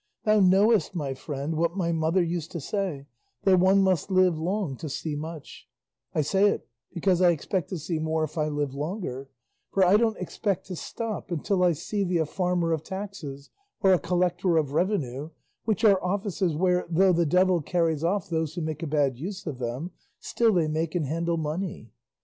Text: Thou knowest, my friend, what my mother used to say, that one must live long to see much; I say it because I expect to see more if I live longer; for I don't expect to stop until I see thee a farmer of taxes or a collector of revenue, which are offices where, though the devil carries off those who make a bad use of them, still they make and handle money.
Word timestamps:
Thou 0.23 0.39
knowest, 0.39 0.95
my 0.95 1.13
friend, 1.13 1.55
what 1.55 1.77
my 1.77 1.91
mother 1.91 2.23
used 2.23 2.51
to 2.53 2.59
say, 2.59 3.05
that 3.43 3.59
one 3.59 3.83
must 3.83 4.09
live 4.09 4.35
long 4.35 4.75
to 4.77 4.89
see 4.89 5.15
much; 5.15 5.67
I 6.15 6.21
say 6.21 6.49
it 6.49 6.67
because 6.91 7.21
I 7.21 7.29
expect 7.29 7.69
to 7.69 7.77
see 7.77 7.99
more 7.99 8.23
if 8.23 8.35
I 8.35 8.47
live 8.47 8.73
longer; 8.73 9.29
for 9.71 9.85
I 9.85 9.97
don't 9.97 10.17
expect 10.17 10.65
to 10.65 10.75
stop 10.75 11.29
until 11.29 11.61
I 11.63 11.73
see 11.73 12.03
thee 12.03 12.17
a 12.17 12.25
farmer 12.25 12.71
of 12.71 12.81
taxes 12.81 13.51
or 13.81 13.93
a 13.93 13.99
collector 13.99 14.57
of 14.57 14.71
revenue, 14.73 15.29
which 15.65 15.83
are 15.83 16.03
offices 16.03 16.55
where, 16.55 16.87
though 16.89 17.13
the 17.13 17.27
devil 17.27 17.61
carries 17.61 18.03
off 18.03 18.27
those 18.27 18.55
who 18.55 18.61
make 18.61 18.81
a 18.81 18.87
bad 18.87 19.19
use 19.19 19.45
of 19.45 19.59
them, 19.59 19.91
still 20.19 20.51
they 20.51 20.67
make 20.67 20.95
and 20.95 21.05
handle 21.05 21.37
money. 21.37 21.91